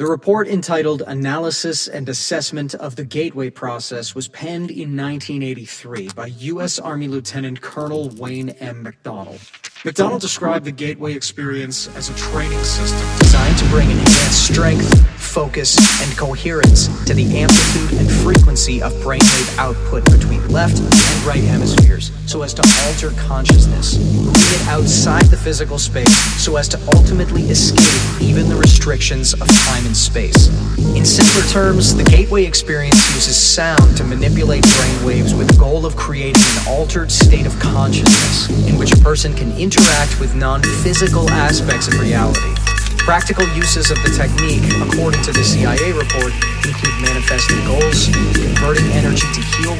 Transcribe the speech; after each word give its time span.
The 0.00 0.06
report 0.06 0.48
entitled 0.48 1.02
Analysis 1.06 1.86
and 1.86 2.08
Assessment 2.08 2.74
of 2.74 2.96
the 2.96 3.04
Gateway 3.04 3.50
Process 3.50 4.14
was 4.14 4.28
penned 4.28 4.70
in 4.70 4.96
1983 4.96 6.08
by 6.16 6.28
U.S. 6.28 6.78
Army 6.78 7.06
Lieutenant 7.06 7.60
Colonel 7.60 8.08
Wayne 8.16 8.48
M. 8.48 8.82
McDonnell. 8.82 9.36
McDonnell 9.84 10.18
described 10.18 10.64
the 10.64 10.72
Gateway 10.72 11.12
experience 11.12 11.94
as 11.94 12.08
a 12.08 12.14
training 12.14 12.64
system 12.64 13.06
designed 13.18 13.58
to 13.58 13.66
bring 13.66 13.90
an 13.90 13.98
enhanced 13.98 14.50
strength, 14.50 15.06
focus, 15.20 15.76
and 16.00 16.16
coherence 16.16 16.86
to 17.04 17.12
the 17.12 17.36
amplitude 17.36 18.00
and 18.00 18.10
frequency 18.10 18.80
of 18.80 18.94
brainwave 19.04 19.58
output 19.58 20.02
between 20.10 20.48
left 20.48 20.78
and 20.78 21.26
right 21.26 21.44
hemispheres 21.44 22.10
so 22.30 22.42
as 22.42 22.54
to 22.54 22.62
alter 22.86 23.10
consciousness, 23.26 23.98
moving 23.98 24.30
it 24.30 24.68
outside 24.68 25.24
the 25.26 25.36
physical 25.36 25.76
space 25.78 26.14
so 26.40 26.54
as 26.54 26.68
to 26.68 26.78
ultimately 26.94 27.42
escape 27.50 28.22
even 28.22 28.48
the 28.48 28.54
restrictions 28.54 29.32
of 29.34 29.48
time 29.66 29.84
and 29.84 29.96
space. 29.96 30.46
In 30.94 31.04
simpler 31.04 31.42
terms, 31.50 31.92
the 31.92 32.04
gateway 32.04 32.44
experience 32.44 32.94
uses 33.16 33.36
sound 33.36 33.96
to 33.96 34.04
manipulate 34.04 34.62
brain 34.62 35.04
waves 35.04 35.34
with 35.34 35.48
the 35.48 35.58
goal 35.58 35.84
of 35.84 35.96
creating 35.96 36.40
an 36.54 36.68
altered 36.68 37.10
state 37.10 37.46
of 37.46 37.58
consciousness 37.58 38.48
in 38.68 38.78
which 38.78 38.92
a 38.92 38.98
person 38.98 39.34
can 39.34 39.50
interact 39.58 40.20
with 40.20 40.36
non-physical 40.36 41.28
aspects 41.30 41.88
of 41.88 41.98
reality. 41.98 42.54
Practical 42.98 43.48
uses 43.56 43.90
of 43.90 43.98
the 44.04 44.10
technique, 44.14 44.62
according 44.86 45.22
to 45.22 45.32
the 45.32 45.42
CIA 45.42 45.90
report, 45.90 46.30
include 46.62 46.94
manifesting 47.02 47.58
goals, 47.66 48.06
converting 48.38 48.86
energy 48.94 49.26
to 49.34 49.40
heal 49.40 49.74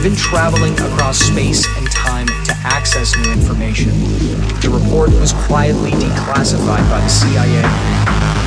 We've 0.00 0.12
been 0.12 0.18
traveling 0.18 0.72
across 0.80 1.18
space 1.18 1.66
and 1.76 1.90
time 1.90 2.26
to 2.26 2.54
access 2.64 3.14
new 3.18 3.32
information. 3.32 3.90
The 4.62 4.70
report 4.72 5.10
was 5.10 5.34
quietly 5.34 5.90
declassified 5.90 6.88
by 6.88 7.02
the 7.02 7.08
CIA. 7.08 8.40